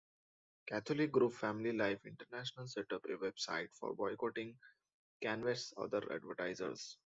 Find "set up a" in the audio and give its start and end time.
2.65-3.23